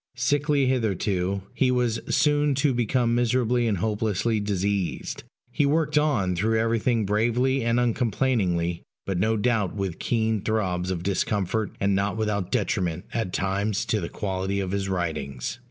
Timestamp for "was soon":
1.69-2.55